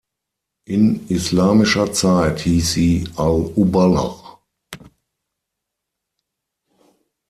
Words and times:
In 0.65 1.07
islamischer 1.09 1.93
Zeit 1.93 2.39
hieß 2.39 2.71
sie 2.71 3.07
al-Ubulla. 3.17 4.39